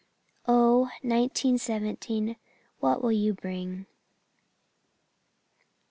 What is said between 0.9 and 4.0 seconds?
nineteen seventeen, what will you bring?"